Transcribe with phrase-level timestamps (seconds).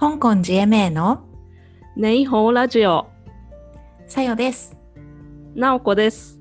[0.00, 1.24] 香港 GMA の
[1.96, 3.08] 你好ラジオ
[4.06, 4.76] さよです。
[5.56, 6.38] なおこです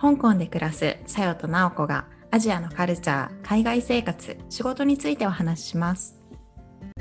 [0.00, 6.16] 香港で暮らすさよとなおこがアジアのカルチャー、海外生活、仕事についてお話しします。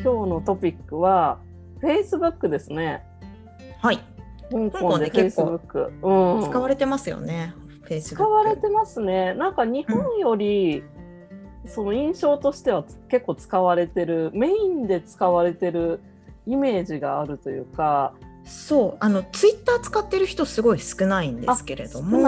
[0.04, 1.40] 今日のトピックは
[1.82, 3.06] Facebook ですね
[3.82, 4.00] はい。
[4.52, 5.58] 香香港で結構
[6.50, 7.54] 使われてますよね。
[7.88, 8.02] Facebook。
[8.02, 10.84] 使われてますねなんか日本より、
[11.68, 16.00] その印象としては結構使われてるメインで使われてる
[16.46, 18.14] イメージがあるというか。
[18.46, 22.26] そう、あのツイッター使ってる人すごい少ないんですけれど少も、うん、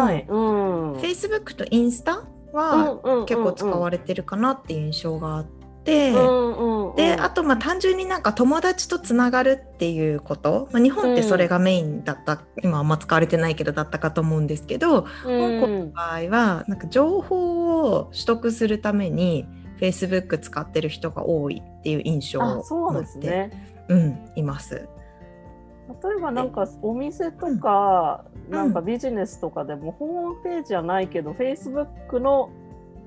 [0.97, 6.11] Facebook とインスタは結構使われてるかなっていう印象があって。
[6.11, 6.68] うんうんうん、
[6.99, 19.45] であとまあ単純になんか友達とつながるっていうこと、まあ、日本ってそれがメインだった、今はあんま使われてないけどだったかと思うんですけど、香港の場合はなんか情報を取得するために
[19.79, 23.51] Facebook 使ってる人が多いっていう印象を持って、ですね。
[23.87, 24.75] うん、います。
[24.75, 28.51] 例えばなんかお店とか、ん。
[28.51, 32.49] なんかビジネスとかでもホームページはないけど、Facebook の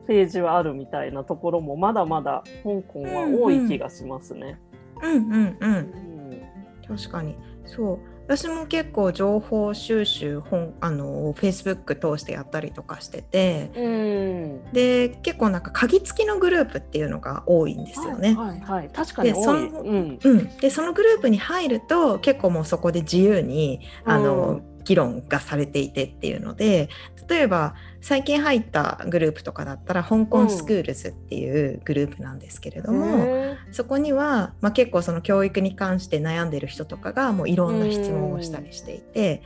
[0.07, 4.59] ページはあるみたいなところもまだまだ香港は多い気がしますね。
[5.03, 5.73] うんうんうん。
[5.75, 6.43] うん。
[6.87, 7.37] 確かに。
[7.65, 7.99] そう。
[8.25, 13.71] 私も結構情報収集本あの Facebook 通してやったりとかしてて。
[13.77, 14.73] うん。
[14.73, 18.35] で結構なんか鍵付きのグループっていうのが多いんですよね。
[18.35, 19.53] はいはいはい、確かにでそ。
[19.53, 20.19] のうん。
[20.23, 26.89] うん、でそのグループに入ると結構もうそこで自由にあの、うん議論がされていてっていうので
[27.29, 39.43] 例えば最近入ったグループとかだったら香港スクールズっていうグループなんですけれども、へそこには、まあ、結構その教育に関して悩んでる人とかがもういろんな質問をしたりしていて、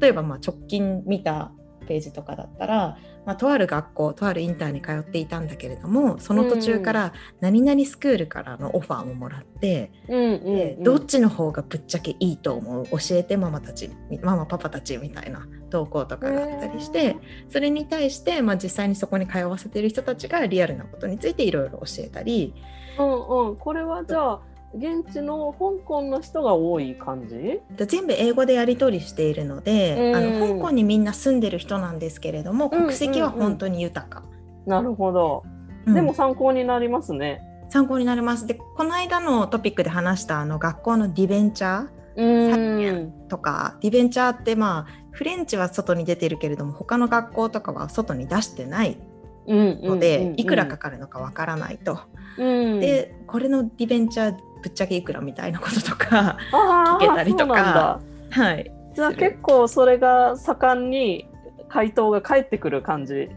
[0.00, 1.52] 例えばまあ直近見た
[1.90, 2.96] ページとかだったら、
[3.26, 12.86] まあ、とある学校とあるインターに通っていたんだけれどもその途中から何々スクールからのオファーももらって、でうんどっちの方がぶっちゃけいいと思う？
[12.86, 13.90] 教えてママたち
[14.22, 17.16] ママパパたちみたいな投稿とかがあったりして
[17.48, 22.54] それに対して、まあ、実際にそこに通わせてる人たちがリアルなことについていろいろ教えたり。
[22.98, 24.40] うんうん、これはじゃあ
[24.74, 27.60] 現地の香港の人が多い感じ？
[27.76, 30.16] で全部英語でやり取りしているので、うん。
[30.16, 34.22] あの香港にみんな住んでる人なんですけれども、うん国籍は本当に豊か、
[34.66, 35.42] なるほど。
[35.86, 35.94] うん。
[35.94, 37.42] でも参考になりますね。
[37.68, 38.46] 参考になります。
[38.46, 42.26] でこの間のトピックで話したあの学校のディベンチャうん。
[42.26, 48.98] ーとかディベンチャーってまあフレンチは外に出てるけれども他の学校とかは外に出してない
[49.46, 51.98] ので、いくらかかるのかわからないと、
[52.38, 58.00] うん、でこれのディベンチャーぶっちゃけいくらみたいなこととか聞けたりとか
[58.30, 58.70] はい。
[58.94, 61.28] じゃあ結構それが盛んに
[61.68, 63.28] 回答が返ってくる感じ？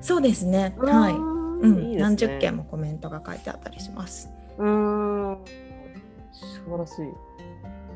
[0.00, 0.74] そうですね。
[0.78, 1.14] はい。
[1.14, 1.90] うん。
[1.92, 1.96] ね。
[1.98, 4.30] 何十件もコメントが書いてあったりします。
[4.58, 5.38] うーん。
[6.32, 7.04] 素晴らしい。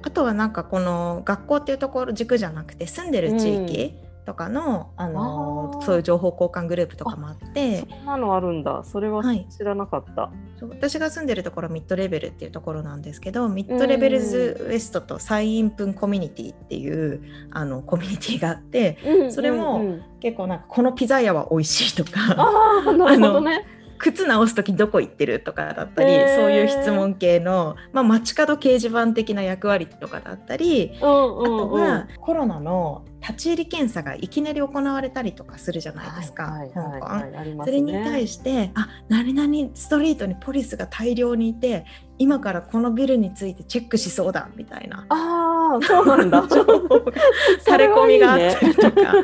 [0.03, 3.97] あとはなんかこの学校っていうところ軸じゃなくて住んでる地域
[4.29, 8.83] とかの,、あのそういう情報交換グループとかもあってそんなのあるんだ。
[8.85, 10.31] それははい知らなかった。
[10.61, 17.23] そう私が住んでるところミッドレベルっていうところなんですけどミッドレベルズウエストとサイインプンコミュニティっていう
[17.53, 18.99] あのコミュニティがあって
[19.31, 23.65] それも結構なんかこのピザ屋は美味しいとかああなるほどね。
[23.99, 36.71] 靴直す時どこ行ってるとかだったり、へーそういう質問系の、まあ、街角掲示板的な役割とかだったり、うんあうんうんとはコロナの立ち入り検査がいきなり行われたりとかするじゃないですか、はい。
[36.71, 38.27] はいはいはいありますそれに対ね。
[38.27, 41.85] して、あ何々ストリートにポリスが大量にいて
[42.19, 46.47] 今からこのビルについてチェックしそうだみたいなああそうなんだ。
[46.49, 47.13] 情報が
[47.65, 49.15] 垂れ込みがあったりとか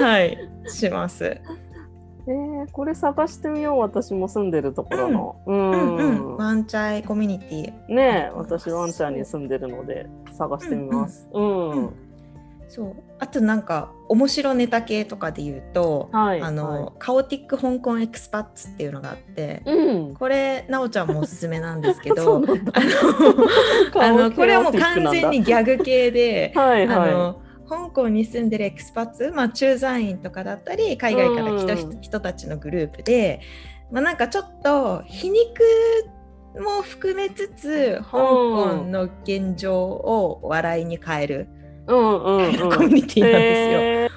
[0.00, 1.38] はいします。
[2.26, 5.36] えー、これ探してみよう私も住んでるところの。
[5.46, 6.02] ううんんう
[6.34, 11.28] ん、ワンチャイコミュニティねえ私ワンチャイに住んでるので探してみます。
[11.32, 11.70] うん。
[11.70, 12.04] うん
[12.74, 16.40] そうあとなんか面白ネタ系とかで言うと、はい。
[16.42, 20.14] あの、は Chaotic Hong Kong Expats っていうのがあって、いうん。
[20.14, 27.10] これなおちゃんもおすすめなんですけ そどあのあのこれはもう完全にギャグ系で はいはい。
[27.10, 33.40] あの香港に住んでるエクスパッツ、まあ、駐在員とかだったり海外から来た人,、たちのグループで、
[33.90, 35.62] まあ、なんかちょっと皮肉
[36.60, 41.48] も含めつつ香港の現状を笑いに変える
[41.86, 42.70] うんうんうん。
[42.70, 43.80] コミュニティなんですよ。
[43.80, 44.10] へ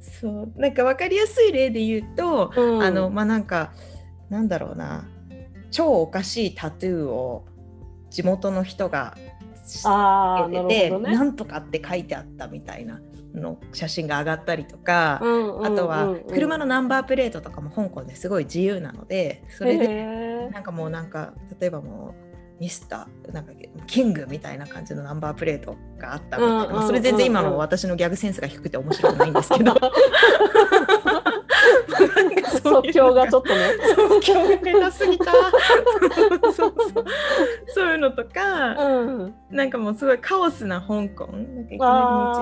[0.00, 0.60] そう。
[0.60, 2.82] なんか分かりやすい例で言うと、ーうん。
[2.82, 3.72] あのまあなんか
[4.30, 5.08] なんだろうな。
[5.70, 7.46] 超おかしいタトゥーを
[8.10, 9.16] 地元の人が
[9.84, 10.98] あけてて。
[10.98, 13.00] なんとかって書いてあったみたいな
[13.34, 22.14] の写真が上がったりとか、うんうんあとは車のナンバープレートとかも香港ですごい自由なのでそれでなんかもうなんか例えばも
[22.58, 23.52] うミスターなんか
[23.86, 29.74] キングみたいな感じのナンバープレートがあったみたいな、うんうんうんうんまあそれ全然今の私のギャグセンスが低くて面白くないんですけど
[32.62, 33.70] 即興がちょっとね。
[33.96, 36.74] 即興が下手すぎたそうそう
[37.68, 39.34] そういうのとか、うん。
[39.50, 41.28] なんかもうすごいカオスな香港なんかいきな
[41.68, 41.80] り道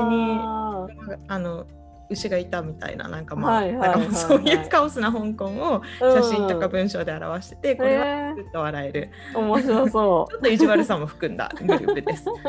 [0.08, 0.86] にあ
[1.28, 1.66] あの
[2.12, 12.26] 牛がいたみたいななんかまあ、はいはいそういうカオスな香港をー写真とか文章で表してて、これはへずっと笑えるー面白そ ちょっと意地悪さも含んだグループです。
[12.28, 12.32] う。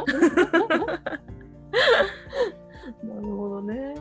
[3.03, 3.95] なるほどね。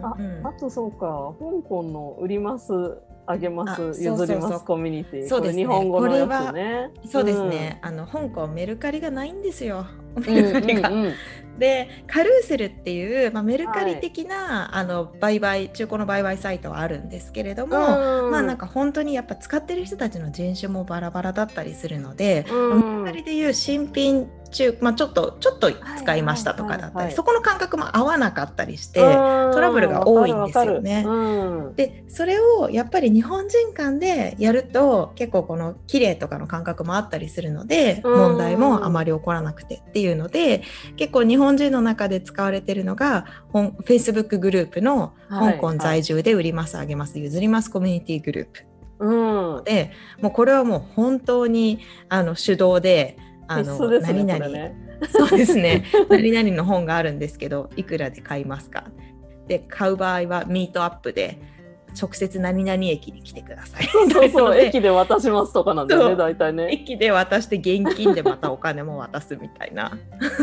[0.00, 2.72] うんあうんあとそうか、香港の売ります、
[3.26, 5.28] あげます、譲りますコミュニティ。
[5.28, 6.90] そうですね日本語のやつね。
[7.06, 9.86] そうですね、あの香港メルカリがないんですよ。
[11.58, 29.52] でカルーセルっていう、まあ、メルカリ的な、あの売買中古の売買サイトはあるんですけれども、うんまあなんか本当にやっぱ使ってる人たちの人種もバラバラだったりするので、うんメルカリでいう新品中、まあ、ちょっとちょっと使いましたとかだったり、はいはいはいはいそこの感覚も合わなかったりして、うん。
[29.52, 31.04] トラブルが多いんですよね。
[31.76, 38.18] でそれをやっぱり日本人間でやると結構この綺麗とかの感覚もあったりするのでうん。
[38.30, 40.62] 問題もあまり起こらなくてっていうので
[40.96, 48.70] 結構日本人の中で使われてるのがほん Facebook グループのはい香港在住で売ります、あげます譲りますコミュニティグループ
[49.00, 49.64] うん。
[49.64, 53.16] でもうこれはもう本当にあの手動で
[53.48, 54.24] あ必の須ですね。
[54.24, 55.84] 何々ねそうですね。
[56.10, 58.84] 何々の本があるんですけど、いくらで買いますか
[59.48, 61.38] で、買う場合はミートアップで、
[62.00, 63.84] 直接何々駅に来てください。
[64.10, 66.68] そうそう 駅で渡しますとかなんだよね、大体ね。
[66.70, 69.92] 駅で渡して現金でまたお金も渡すみたいな。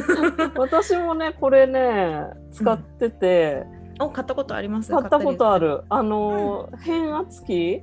[0.58, 3.64] 私もね、これね、使ってて、
[4.00, 4.92] お、買ったことあります？
[4.92, 5.68] 買ったことある。
[5.68, 5.84] る。
[5.90, 7.82] あの、変圧器、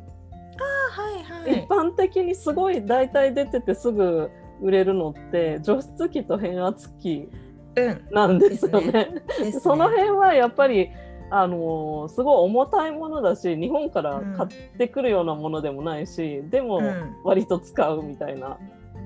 [0.58, 1.64] あはいはい。
[1.64, 4.31] 一般的にすごい大体出ててすぐ
[4.62, 7.28] 売れるのって、除湿器と変圧器
[7.76, 8.00] うん。
[8.12, 8.93] なんですよね。
[8.93, 10.90] ですねその辺はやっぱり、
[11.31, 17.17] あのすごい重たいものだし日本から買ってくるようなものでもないし、でもうん。
[17.25, 18.59] 割と使うみたいな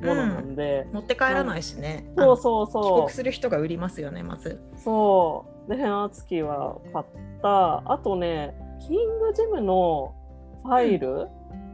[0.02, 2.10] ものなんで、持って帰らないしね。
[2.16, 2.36] そうう。
[2.36, 2.66] 帰そう。
[2.70, 4.60] そ国する人が売りますよね、まず。
[4.74, 5.70] うそう。
[5.70, 7.04] で変圧器は買っ
[7.42, 7.92] た。
[7.92, 10.14] あとねキングジムの
[10.62, 11.28] ファイル、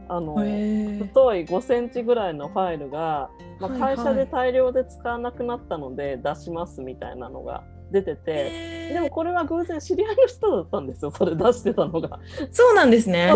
[0.07, 8.21] あのへ太い5センチぐらいのファイルが、まあ、会社で大量で使わなくなったので出しますみたいなのが出てて。
[8.27, 8.91] え。
[8.93, 12.19] でもこれは偶然知り合いの人だったんですよ、それ出してたのが。
[12.51, 13.31] そうなんですね。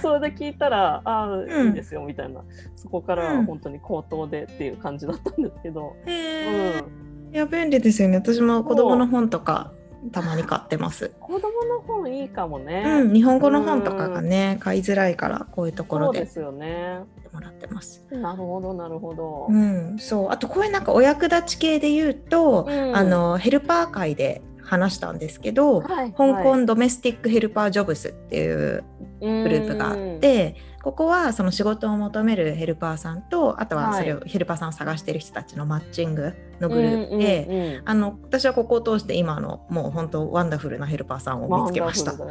[0.00, 2.42] それで聞いたら、ああ、んいいですよみたいな、
[2.76, 8.16] そこから本当に口頭でっていう感じだったんですけど、うん、いや便利ですよね。
[8.16, 9.72] 私も子供の本とか
[10.12, 11.12] たまに買ってます。
[11.20, 12.84] 子供の本いいかもね。
[12.86, 17.00] うん、日本語の本とかがね、買いづらいからこういうところでそうですよね。
[17.32, 18.04] もらってます。
[18.10, 19.46] なるほど、なるほど。
[19.48, 20.30] うん、そう。
[20.30, 28.84] あとこういうなんかお役立ち系で言うと、うんあのヘルパー会で話したんですけど、はい香港はいドメスティックヘルパージョブスっていう
[29.20, 42.12] グループがあって、ここはその仕事を求めるヘルパーさんとあとはそれをヘルパーさんを探してる人たちのマッチングのグループで、うんうんうんあの私はここを通して今のもう本当ワンダフルなヘルパーさんを見つけました。
[42.12, 42.26] そう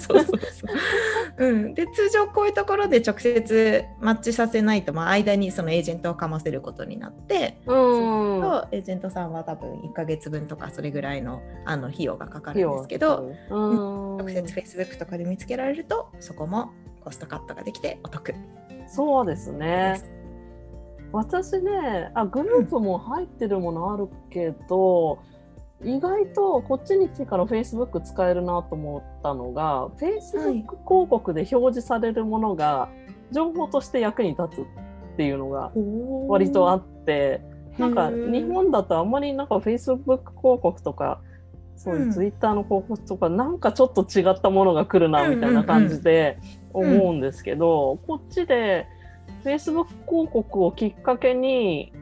[0.00, 0.34] そうそ
[1.38, 1.46] う。
[1.46, 8.40] うん、で通常こういうところで直接マッチさせないと、まあ、間にそのエージェントをかませることになって、うん。
[8.42, 18.34] とエージェントさんは多分1ヶ月分とかそれぐらいのあの費用がかかるんですけど、うん、直接 Facebook とかで見つけられるとそこもコストカットができてお得
[18.86, 20.13] そうですでね。
[21.22, 21.36] す。
[21.36, 25.18] 私ねあグループも入ってるものあるけど、
[25.82, 32.88] 意外とこっちに来てから Facebook 使えるなと思ったのが Facebook 広告で表示されるものが
[33.32, 35.72] 情報として役に立つっていうのが
[36.28, 37.42] 割とあって
[37.78, 41.20] なんか日本だとあんまりなんか Facebook 広告とか
[41.76, 46.38] そういう Twitter の広告とかなんかちょっと違ったものが来るなみたいな感じで
[46.72, 48.86] 思うんですけど、こっちで
[49.44, 51.92] Facebook 広告をきっかけに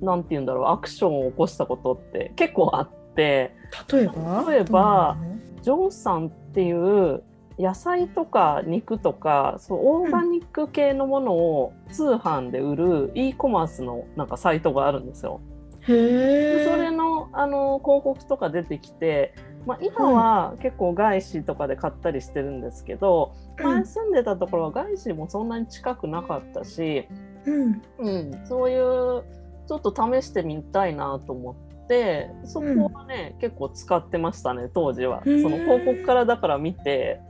[0.00, 3.54] なんて言うんだろうアクションを起こしたことって結構あって。
[3.92, 4.44] 例えば？
[4.48, 5.16] 例えば
[5.62, 7.22] ジョンさんっていう
[7.58, 15.40] 野菜とか肉とかそうオーガニック系のものを通販で売る e コマースのなんかサイトがあるんですよ。
[15.86, 19.34] へそれのあの広告とか出てきて、
[19.66, 27.08] まあ、今は結構外資とかで買ったりしてるんですけど、前住んでたところは外資もそんなに近くなかったし、
[27.46, 27.82] うん。
[27.98, 29.24] うん、そういう
[29.66, 35.22] ちょっと試してみたいなと思ってそこはね、結構使ってましたね当時は。
[35.24, 37.20] その広告からだから見て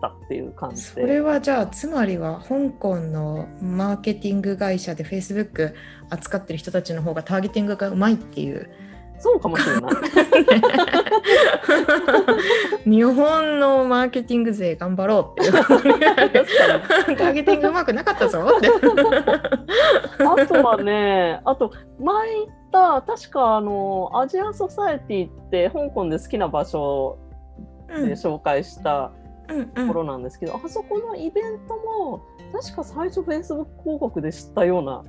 [0.00, 5.74] たっていう感じそれはじゃあつまりは香港のマーケティング会社で Facebook
[6.10, 8.70] 扱ってる人たちの方がターゲティングがうまいっていう
[9.20, 9.92] そうかもしれない。
[12.84, 15.52] 日本のマーケティング勢頑張ろうっていう。
[17.16, 18.46] ターゲティングうまくなかったぞ。
[18.58, 18.68] って
[20.24, 27.18] あとはねあと前行った確かあのアジアソサエティって香港で好きな場所
[27.88, 29.12] で紹介した
[29.74, 32.22] ところなんですけど、うんうん、あそこのイベントも
[32.52, 35.02] 確か最初 Facebook 広告で知ったような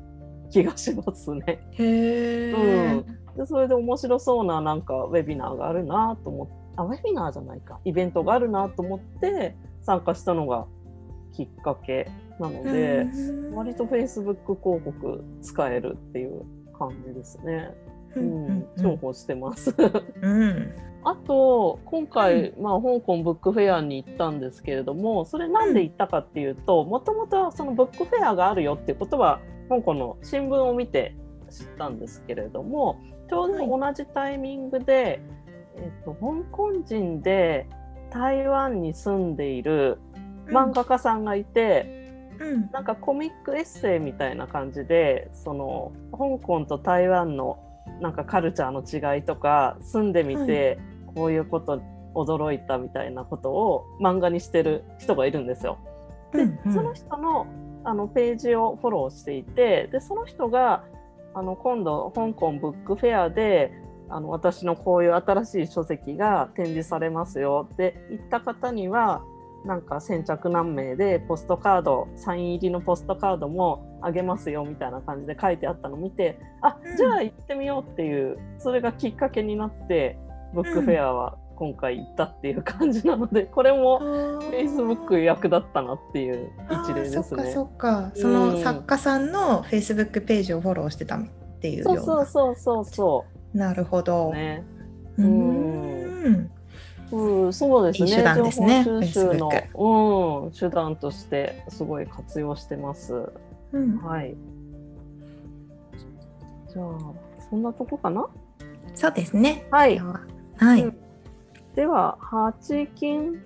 [0.49, 1.67] 気がしますね。
[1.71, 3.05] へうん。
[3.37, 7.79] でそれで面白そうななんかウェビナーがあるなと思ってあウェビナーじゃないか。
[7.83, 10.65] イベントがあるなと思って参加したのが
[11.33, 13.05] きっかけなので
[13.53, 16.43] 割と Facebook 広告使えるっていう
[16.77, 17.73] 感じですね。
[18.15, 19.75] うん、重宝してます。
[20.21, 29.39] うん、あと今回、まあ、香港ブックフェアに行ったんですけれどもそれなんで行ったかっていうともともとそのブックフェアがあるよっていうことは
[29.69, 31.15] 香港の新聞を見て
[31.49, 32.99] 知ったんですけれども
[33.29, 35.21] ちょうど同じタイミングで、はい、
[35.77, 37.67] えーと、香港人で
[38.11, 39.99] 台湾に住んでいる
[40.47, 41.85] 漫画家さんがいて、
[42.39, 47.59] うん、なんかコミックエッセイみたいな感じでその香港と台湾の
[48.01, 50.79] なんかカルチャーの違いとか住んでみて、
[51.15, 51.81] こういうこと
[52.13, 55.79] 驚いたみたいなことを漫画にしてる人がいるんですよ。
[56.33, 57.47] で、うんうん、その人の
[57.89, 60.83] あのページをフォローしていてでその人が
[61.33, 63.71] あの今度香港ブックフェアで
[64.09, 69.23] あの私のこういう新しい書籍が展示されますよって言った方には
[69.65, 80.17] なんか先着何名でポストカードサイン入りのポストカードもあげますよみたいな感じで書いてあったのを見てあじゃあ行ってみようっていうそれがきっかけになって
[80.53, 83.99] ブックフェアは今回行ったっていう感じなので、これも
[84.49, 87.23] Facebook 役立ったなっていう一例ですね。
[87.23, 91.19] そっかそっか、その作家さんの Facebook ページをフォローしてたっ
[91.59, 92.01] ていうような。
[92.01, 94.31] そうそうそうそうなるほど。
[94.31, 94.63] ね、
[95.17, 96.49] うん
[97.11, 98.15] うん、そうですね。
[98.15, 98.83] 手段ですね。
[98.85, 99.49] 収集の、
[100.45, 103.33] うん、手段としてすごい活用してます。
[103.73, 104.33] うん、はい。
[106.69, 106.97] じゃあ
[107.49, 108.25] そんなとこかな？
[108.95, 109.67] そうですね。
[109.71, 109.99] はい。
[109.99, 110.83] はい。
[110.83, 110.97] うん
[111.75, 113.41] では、八金。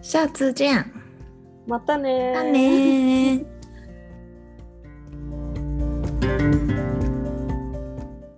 [0.00, 0.84] 下次见。
[1.68, 3.57] またねまたね